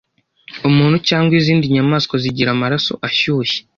umuntu 0.69 0.97
cyangwa 1.07 1.33
izindi 1.39 1.65
nyamaswa 1.73 2.15
zigira 2.23 2.49
amaraso 2.55 2.93
ashyushye 3.07 3.59